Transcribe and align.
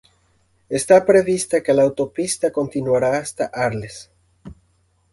Está 0.79 1.05
prevista 1.05 1.61
que 1.61 1.75
la 1.75 1.83
autopista 1.83 2.51
continuara 2.51 3.19
hasta 3.19 3.51
Arles. 3.53 4.09